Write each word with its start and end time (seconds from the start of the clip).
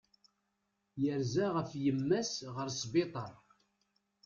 Yerza 1.01 1.45
ɣef 1.55 1.71
yemma-s 1.83 2.33
ɣer 2.55 2.67
sbiṭar. 2.79 3.33